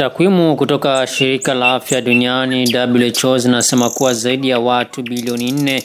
Takwimu 0.00 0.56
kutoka 0.56 1.06
shirika 1.06 1.54
la 1.54 1.74
afya 1.74 2.00
duniani 2.00 2.76
WHO 3.24 3.38
zinasema 3.38 3.90
kuwa 3.90 4.14
zaidi 4.14 4.48
ya 4.48 4.58
watu 4.58 5.02
bilioni 5.02 5.52
nne 5.52 5.82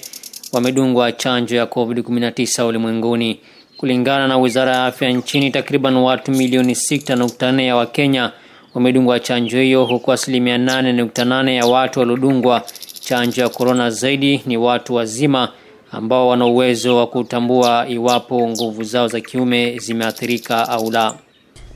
wamedungwa 0.54 1.12
chanjo 1.12 1.56
ya 1.56 1.66
COVID-19 1.66 2.66
ulimwenguni. 2.68 3.40
Kulingana 3.78 4.28
na 4.28 4.38
wizara 4.38 4.72
ya 4.76 4.86
afya 4.86 5.10
nchini, 5.12 5.52
takriban 5.52 5.96
watu 5.96 6.32
milioni 6.32 6.74
6.4 6.74 7.62
ya 7.62 7.76
Wakenya 7.76 8.32
wamedungwa 8.74 9.20
chanjo 9.20 9.60
hiyo, 9.62 9.86
huku 9.86 10.12
asilimia 10.12 10.58
8.8 10.58 11.50
ya 11.50 11.66
watu 11.66 12.00
waliodungwa 12.00 12.62
chanjo 13.00 13.42
ya 13.42 13.50
korona 13.50 13.90
zaidi 13.90 14.42
ni 14.46 14.58
watu 14.58 14.96
wazima 14.96 15.50
ambao 15.92 16.28
wana 16.28 16.46
uwezo 16.46 16.98
wa 16.98 17.08
kutambua 17.08 17.86
iwapo 17.90 18.50
nguvu 18.50 18.84
zao 18.84 19.08
za 19.08 19.20
kiume 19.22 19.78
zimeathirika 19.80 20.70
au 20.70 20.92
la. 20.92 21.25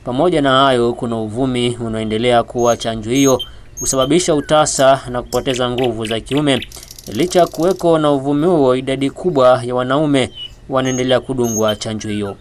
Pamoja 0.04 0.42
na 0.42 0.50
hayo, 0.64 0.92
kuna 0.92 1.16
uvumi 1.16 1.76
unaoendelea 1.80 2.42
kuwa 2.42 2.76
chanjo 2.76 3.10
hiyo 3.10 3.40
husababisha 3.80 4.34
utasa 4.34 5.00
na 5.10 5.22
kupoteza 5.22 5.70
nguvu 5.70 6.04
za 6.06 6.20
kiume. 6.20 6.66
Licha 7.12 7.40
ya 7.40 7.46
kuweko 7.46 7.98
na 7.98 8.10
uvumi 8.12 8.46
huo, 8.46 8.76
idadi 8.76 9.10
kubwa 9.10 9.62
ya 9.64 9.74
wanaume 9.74 10.30
wanaendelea 10.68 11.20
kudungwa 11.20 11.76
chanjo 11.76 12.08
hiyo. 12.08 12.36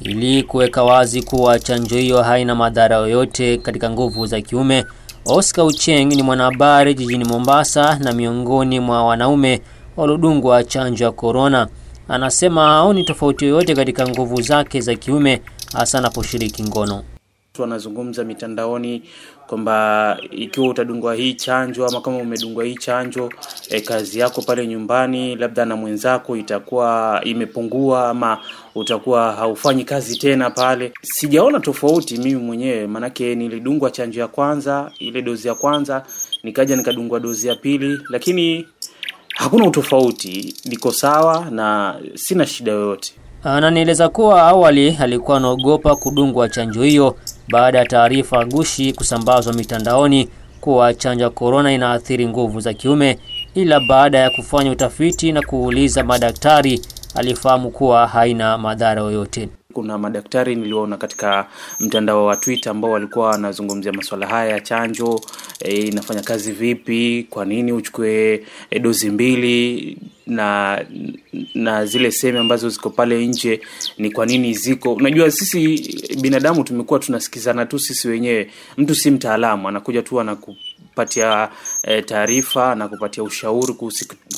Ili 0.00 0.42
kuweka 0.42 0.82
wazi 0.84 1.22
kuwa 1.22 1.58
chanjo 1.58 1.96
hiyo 1.96 2.22
haina 2.22 2.54
madhara 2.54 2.96
yoyote 2.96 3.58
katika 3.58 3.90
nguvu 3.90 4.26
za 4.26 4.40
kiume, 4.40 4.84
Oscar 5.26 5.64
Ucheng 5.64 6.06
ni 6.14 6.22
mwanahabari 6.22 6.94
jijini 6.94 7.24
Mombasa 7.24 7.98
na 7.98 8.12
miongoni 8.12 8.80
mwa 8.80 9.04
wanaume 9.04 9.60
waliodungwa 9.96 10.64
chanjo 10.64 11.04
ya 11.04 11.12
korona. 11.12 11.68
Anasema 12.08 12.64
haoni 12.66 13.04
tofauti 13.04 13.44
yoyote 13.44 13.74
katika 13.74 14.08
nguvu 14.08 14.42
zake 14.42 14.80
za 14.80 14.94
kiume 14.94 15.42
hasa 15.74 15.98
anaposhiriki 15.98 16.62
ngono. 16.62 17.04
Wanazungumza 17.58 18.24
mitandaoni 18.24 19.02
kwamba 19.46 20.18
ikiwa 20.30 20.68
utadungwa 20.68 21.14
hii 21.14 21.34
chanjo 21.34 21.86
ama 21.86 22.00
kama 22.00 22.16
umedungwa 22.16 22.64
hii 22.64 22.74
chanjo 22.74 23.30
e, 23.68 23.80
kazi 23.80 24.18
yako 24.18 24.42
pale 24.42 24.66
nyumbani 24.66 25.36
labda 25.36 25.64
na 25.64 25.76
mwenzako 25.76 26.36
itakuwa 26.36 27.20
imepungua 27.24 28.08
ama 28.08 28.38
utakuwa 28.74 29.32
haufanyi 29.32 29.84
kazi 29.84 30.16
tena 30.18 30.50
pale. 30.50 30.92
Sijaona 31.02 31.60
tofauti 31.60 32.18
mimi 32.18 32.40
mwenyewe, 32.40 32.86
manake 32.86 33.34
nilidungwa 33.34 33.90
chanjo 33.90 34.20
ya 34.20 34.28
kwanza, 34.28 34.90
ile 34.98 35.22
dozi 35.22 35.48
ya 35.48 35.54
kwanza, 35.54 36.02
nikaja 36.42 36.76
nikadungwa 36.76 37.20
dozi 37.20 37.48
ya 37.48 37.54
pili, 37.56 37.98
lakini 38.08 38.66
hakuna 39.34 39.66
utofauti, 39.66 40.54
niko 40.64 40.92
sawa 40.92 41.50
na 41.50 41.96
sina 42.14 42.46
shida 42.46 42.72
yoyote. 42.72 43.14
Ananieleza 43.44 44.08
kuwa 44.08 44.42
awali 44.42 44.96
alikuwa 45.00 45.36
anaogopa 45.36 45.96
kudungwa 45.96 46.48
chanjo 46.48 46.82
hiyo 46.82 47.16
baada 47.48 47.78
ya 47.78 47.84
taarifa 47.86 48.44
gushi 48.44 48.92
kusambazwa 48.92 49.52
mitandaoni 49.52 50.28
kuwa 50.60 50.94
chanjo 50.94 51.24
ya 51.24 51.30
korona 51.30 51.72
inaathiri 51.72 52.28
nguvu 52.28 52.60
za 52.60 52.74
kiume, 52.74 53.18
ila 53.54 53.80
baada 53.80 54.18
ya 54.18 54.30
kufanya 54.30 54.70
utafiti 54.70 55.32
na 55.32 55.42
kuuliza 55.42 56.04
madaktari 56.04 56.80
alifahamu 57.14 57.70
kuwa 57.70 58.06
haina 58.06 58.58
madhara 58.58 59.02
yoyote. 59.02 59.48
Kuna 59.74 59.98
madaktari 59.98 60.54
niliwaona 60.56 60.96
katika 60.96 61.46
mtandao 61.80 62.24
wa 62.26 62.36
Twitter 62.36 62.70
ambao 62.70 62.90
walikuwa 62.90 63.26
wanazungumzia 63.26 63.92
masuala 63.92 64.26
haya 64.26 64.50
ya 64.52 64.60
chanjo 64.60 65.20
e, 65.60 65.76
inafanya 65.76 66.22
kazi 66.22 66.52
vipi, 66.52 67.26
kwa 67.30 67.44
nini 67.44 67.72
uchukue 67.72 68.44
e, 68.70 68.78
dozi 68.78 69.10
mbili 69.10 69.98
na 70.26 70.80
na 71.54 71.86
zile 71.86 72.10
sehemu 72.10 72.38
ambazo 72.38 72.68
ziko 72.68 72.90
pale 72.90 73.26
nje 73.26 73.60
ni 73.98 74.10
kwa 74.10 74.26
nini 74.26 74.54
ziko. 74.54 74.92
Unajua 74.94 75.30
sisi 75.30 75.78
binadamu 76.20 76.64
tumekuwa 76.64 77.00
tunasikizana 77.00 77.66
tu 77.66 77.78
sisi 77.78 78.08
wenyewe, 78.08 78.50
mtu 78.76 78.94
si 78.94 79.10
mtaalamu, 79.10 79.68
anakuja 79.68 80.02
tu 80.02 80.20
anakupatia 80.94 81.48
e, 81.82 82.02
taarifa 82.02 82.74
na 82.74 82.88
kupatia 82.88 83.22
ushauri 83.22 83.74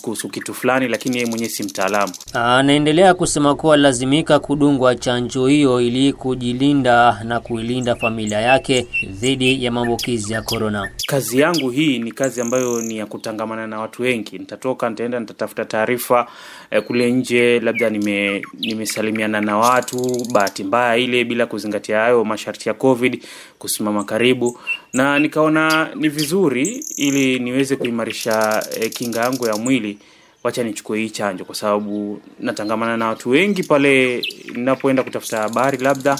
kuhusu, 0.02 0.28
kitu 0.28 0.54
fulani, 0.54 0.88
lakini 0.88 1.16
yeye 1.16 1.28
mwenyewe 1.30 1.48
si 1.50 1.62
mtaalamu. 1.62 2.12
Anaendelea 2.32 3.14
kusema 3.14 3.54
kuwa 3.54 3.76
lazimika 3.76 4.38
kudungwa 4.38 4.94
chanjo 4.94 5.46
hiyo 5.46 5.80
ili 5.80 6.12
kujilinda 6.12 7.20
na 7.24 7.40
kuilinda 7.40 7.94
familia 7.96 8.40
yake 8.40 8.86
dhidi 9.10 9.64
ya 9.64 9.72
maambukizi 9.72 10.32
ya 10.32 10.42
korona. 10.42 10.90
Kazi 11.06 11.40
yangu 11.40 11.70
hii 11.70 11.98
ni 11.98 12.12
kazi 12.12 12.40
ambayo 12.40 12.80
ni 12.82 12.96
ya 12.98 13.06
kutangamana 13.06 13.66
na 13.66 13.80
watu 13.80 14.02
wengi. 14.02 14.38
Nitatoka, 14.38 14.90
nitaenda, 14.90 15.20
nitatafuta 15.20 15.64
taarifa 15.64 16.26
e, 16.70 16.80
kule 16.80 17.12
nje, 17.12 17.60
labda 17.60 17.90
nime 17.90 18.42
nimesalimiana 18.60 19.40
na 19.40 19.56
watu 19.58 20.26
bahati 20.32 20.64
mbaya 20.64 20.96
ile, 20.96 21.24
bila 21.24 21.46
kuzingatia 21.46 21.98
hayo 22.00 22.24
masharti 22.24 22.68
ya 22.68 22.74
COVID, 22.74 23.22
kusimama 23.58 24.04
karibu, 24.04 24.58
na 24.96 25.18
nikaona 25.18 25.88
ni 25.94 26.08
vizuri 26.08 26.84
ili 26.96 27.38
niweze 27.38 27.76
kuimarisha 27.76 28.66
e, 28.80 28.88
kinga 28.88 29.20
yangu 29.20 29.46
ya 29.46 29.56
mwili 29.56 29.98
wacha 30.44 30.62
nichukue 30.62 30.98
hii 30.98 31.10
chanjo 31.10 31.44
kwa 31.44 31.54
sababu 31.54 32.20
natangamana 32.40 32.96
na 32.96 33.06
watu 33.06 33.30
wengi 33.30 33.62
pale 33.62 34.22
ninapoenda 34.54 35.02
kutafuta 35.02 35.38
habari 35.38 35.78
labda 35.78 36.18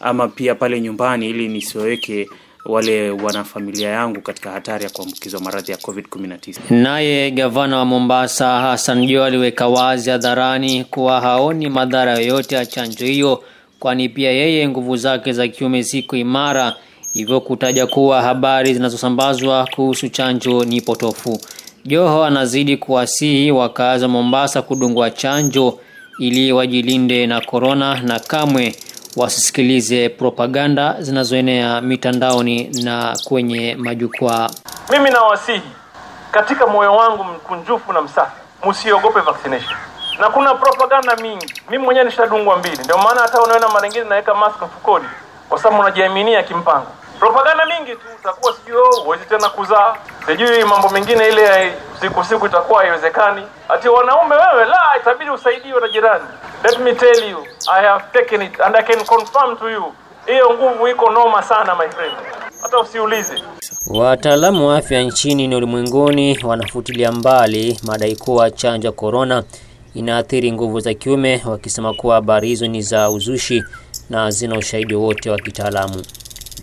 ama 0.00 0.28
pia 0.28 0.54
pale 0.54 0.80
nyumbani 0.80 1.30
ili 1.30 1.48
nisiweke 1.48 2.28
wale 2.64 3.10
wanafamilia 3.10 3.88
yangu 3.90 4.20
katika 4.20 4.50
hatari 4.50 4.84
ya 4.84 4.90
kuambukizwa 4.90 5.40
maradhi 5.40 5.72
ya 5.72 5.78
COVID-19. 5.78 6.74
Naye 6.82 7.30
gavana 7.30 7.76
wa 7.78 7.84
Mombasa 7.84 8.60
Hassan 8.60 9.06
jo 9.06 9.24
aliweka 9.24 9.68
wazi 9.68 10.10
hadharani 10.10 10.84
kuwa 10.84 11.20
haoni 11.20 11.68
madhara 11.68 12.18
yoyote 12.18 12.54
ya 12.54 12.66
chanjo 12.66 13.04
hiyo, 13.06 13.44
kwani 13.78 14.08
pia 14.08 14.30
yeye 14.30 14.68
nguvu 14.68 14.96
zake 14.96 15.32
za 15.32 15.48
kiume 15.48 15.82
ziko 15.82 16.16
imara, 16.16 16.76
hivyo 17.12 17.40
kutaja 17.40 17.86
kuwa 17.86 18.22
habari 18.22 18.74
zinazosambazwa 18.74 19.68
kuhusu 19.74 20.08
chanjo 20.08 20.64
ni 20.64 20.80
potofu. 20.80 21.40
Joho 21.84 22.24
anazidi 22.24 22.76
kuwasihi 22.76 23.50
wakazi 23.52 24.04
wa 24.04 24.10
Mombasa 24.10 24.62
kudungwa 24.62 25.10
chanjo 25.10 25.78
ili 26.18 26.52
wajilinde 26.52 27.26
na 27.26 27.40
korona 27.40 28.00
na 28.00 28.18
kamwe 28.20 28.76
wasisikilize 29.16 30.08
propaganda 30.08 30.96
zinazoenea 30.98 31.80
mitandaoni 31.80 32.70
na 32.82 33.16
kwenye 33.24 33.74
majukwaa. 33.74 34.50
Mimi 34.90 35.10
nawasihi 35.10 35.62
katika 36.30 36.66
moyo 36.66 36.96
wangu 36.96 37.24
mkunjufu 37.24 37.92
na 37.92 38.02
msafi, 38.02 38.32
msiogope 38.70 39.20
vaccination. 39.20 39.76
Na 40.20 40.28
kuna 40.30 40.54
propaganda 40.54 41.16
mingi, 41.16 41.54
mimi 41.70 41.84
mwenyewe 41.84 42.06
nishadungwa 42.06 42.56
mbili, 42.58 42.78
ndio 42.84 42.98
maana 42.98 43.20
hata 43.20 43.42
unaona 43.42 43.68
mara 43.68 43.88
nyingine 43.88 44.04
naweka 44.08 44.34
mask 44.34 44.62
mfukoni, 44.62 45.04
kwa 45.48 45.58
sababu 45.58 45.80
unajiaminia 45.82 46.42
kimpango. 46.42 46.86
Propaganda 47.20 47.66
mingi 47.66 47.92
tu, 47.92 48.06
utakuwa 48.20 48.52
sijui 48.54 48.80
huwezi 49.04 49.24
tena 49.24 49.48
kuzaa, 49.48 49.94
sijui 50.26 50.64
mambo 50.64 50.88
mengine 50.88 51.28
ile 51.28 51.74
siku 52.00 52.24
siku 52.24 52.46
itakuwa 52.46 52.80
haiwezekani. 52.82 53.42
Ati 53.68 53.88
wanaume 53.88 54.34
wewe, 54.36 54.64
la, 54.64 54.80
itabidi 55.00 55.30
usaidiwe 55.30 55.80
na 55.80 55.88
jirani. 55.88 56.24
Let 56.64 56.78
me 56.78 56.92
tell 56.92 57.30
you, 57.30 57.38
I 57.72 57.84
have 57.86 58.04
taken 58.12 58.42
it 58.42 58.60
and 58.60 58.76
I 58.76 58.82
can 58.82 59.04
confirm 59.04 59.56
to 59.56 59.70
you, 59.70 59.84
hiyo 60.26 60.50
nguvu 60.54 60.88
iko 60.88 61.10
noma 61.10 61.42
sana 61.42 61.74
my 61.74 61.88
friend, 61.88 62.14
hata 62.62 62.78
usiulize. 62.78 63.42
Wataalamu 63.94 64.68
wa 64.68 64.76
afya 64.76 65.02
nchini 65.02 65.48
na 65.48 65.56
ulimwenguni 65.56 66.38
wanafutilia 66.44 67.12
mbali 67.12 67.80
madai 67.82 68.16
kuwa 68.16 68.50
chanjo 68.50 68.88
ya 68.88 68.92
korona 68.92 69.42
inaathiri 69.94 70.52
nguvu 70.52 70.80
za 70.80 70.94
kiume, 70.94 71.42
wakisema 71.46 71.94
kuwa 71.94 72.14
habari 72.14 72.48
hizo 72.48 72.66
ni 72.66 72.82
za 72.82 73.10
uzushi 73.10 73.64
na 74.10 74.20
hazina 74.20 74.58
ushahidi 74.58 74.94
wote 74.94 75.30
wa 75.30 75.38
kitaalamu. 75.38 76.02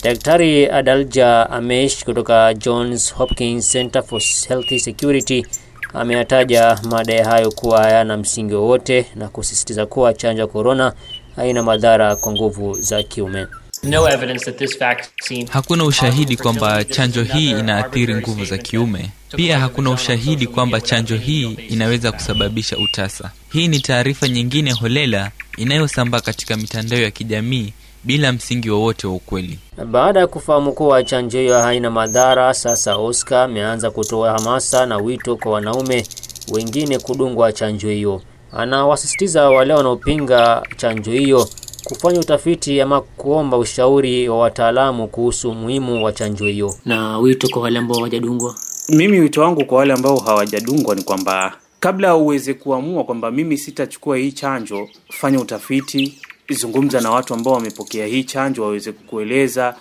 Daktari 0.04 0.70
Adalja 0.70 1.50
Amesh 1.50 2.04
kutoka 2.04 2.54
Johns 2.54 3.14
Hopkins 3.14 3.72
Center 3.72 4.04
for 4.04 4.22
Health 4.48 4.78
Security 4.80 5.46
ameyataja 5.94 6.80
madai 6.92 7.24
hayo 7.24 7.52
kuwa 7.52 7.84
hayana 7.84 8.18
msingi 8.18 8.54
wowote 8.54 9.06
na 9.16 9.28
kusisitiza 9.28 9.86
kuwa 9.86 10.14
chanjo 10.14 10.42
ya 10.42 10.48
korona 10.48 10.94
haina 11.36 11.64
madhara 11.64 12.16
kwa 12.16 12.32
nguvu 12.32 12.74
za 12.74 13.04
kiume. 13.04 13.48
No 13.84 14.10
evidence 14.10 14.46
that 14.46 14.58
this 14.58 14.80
vaccine 14.80 15.48
Hakuna 15.52 15.84
ushahidi 15.86 16.38
kwamba 16.38 16.84
chanjo 16.84 17.24
hii 17.24 17.50
inaathiri 17.50 18.16
nguvu 18.16 18.46
za 18.46 18.58
kiume. 18.58 19.10
Pia 19.36 19.60
hakuna 19.60 19.90
ushahidi 19.92 20.48
kwamba 20.48 20.82
chanjo 20.82 21.16
hii 21.18 21.54
inaweza 21.70 22.12
kusababisha 22.12 22.78
utasa. 22.78 23.32
Hii 23.54 23.68
ni 23.68 23.80
taarifa 23.80 24.28
nyingine 24.28 24.72
holela 24.72 25.32
inayosambaa 25.58 26.20
katika 26.22 26.58
mitandao 26.58 27.00
ya 27.00 27.12
kijamii 27.12 27.74
bila 28.08 28.32
msingi 28.32 28.70
wowote 28.70 29.08
wa 29.08 29.14
ukweli. 29.14 29.60
Baada 29.92 30.20
ya 30.20 30.28
kufahamu 30.28 30.74
kuwa 30.74 31.04
chanjo 31.04 31.40
hiyo 31.40 31.60
haina 31.60 31.92
madhara, 31.92 32.54
sasa 32.54 32.96
Oscar 32.98 33.38
ameanza 33.44 33.92
kutoa 33.92 34.32
hamasa 34.32 34.86
na 34.86 34.98
wito 34.98 35.36
kwa 35.38 35.52
wanaume 35.52 36.04
wengine 36.52 37.00
kudungwa 37.00 37.54
chanjo 37.54 37.90
hiyo. 37.90 38.22
Anawasisitiza 38.52 39.50
wale 39.50 39.74
wanaopinga 39.74 40.64
chanjo 40.78 41.12
hiyo 41.12 41.48
kufanya 41.84 42.20
utafiti 42.20 42.82
ama 42.82 43.02
kuomba 43.02 43.58
ushauri 43.58 44.30
wa 44.30 44.40
wataalamu 44.40 45.08
kuhusu 45.08 45.50
umuhimu 45.52 46.04
wa 46.06 46.12
chanjo 46.14 46.46
hiyo. 46.46 46.76
Na 46.86 47.18
wito 47.18 47.48
kwa 47.50 47.62
wale 47.62 47.80
ambao 47.80 47.98
hawajadungwa, 47.98 48.56
Mimi 48.90 49.20
wito 49.20 49.42
wangu 49.42 49.66
kwa 49.66 49.78
wale 49.78 49.94
ambao 49.94 50.18
hawajadungwa 50.18 50.96
ni 50.96 51.04
kwamba 51.04 51.54
kabla 51.80 52.16
uweze 52.16 52.54
kuamua 52.54 53.04
kwamba 53.04 53.32
mimi 53.32 53.58
sitachukua 53.58 54.18
hii 54.18 54.32
chanjo, 54.32 54.90
fanya 55.10 55.40
utafiti, 55.40 56.20
zungumza 56.50 57.02
na 57.02 57.12
watu 57.12 57.34
ambao 57.34 57.54
wamepokea 57.54 58.06
hii 58.08 58.24
chanjo 58.24 58.64
waweze 58.64 58.92
kukueleza 58.92 59.76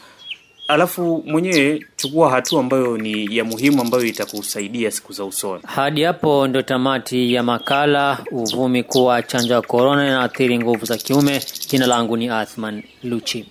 alafu 0.69 1.23
mwenyewe 1.27 1.85
chukua 1.97 2.31
hatua 2.31 2.61
ambayo 2.61 2.97
ni 2.99 3.37
ya 3.37 3.45
muhimu 3.45 3.81
ambayo 3.83 4.05
itakusaidia 4.05 4.91
siku 4.91 5.13
za 5.13 5.25
usoni. 5.25 5.63
Hadi 5.67 6.03
hapo 6.03 6.49
ndo 6.49 6.63
tamati 6.63 7.35
ya 7.35 7.43
makala 7.43 8.19
uvumi 8.31 8.83
kuwa 8.83 9.23
chanjo 9.23 9.55
ya 9.55 9.63
korona 9.63 10.07
inaathiri 10.07 10.59
nguvu 10.59 10.87
za 10.87 10.97
kiume. 10.97 11.43
Jina 11.69 11.87
langu 11.87 12.17
ni 12.17 12.29
Athman 12.29 12.83
Luchi. 13.03 13.47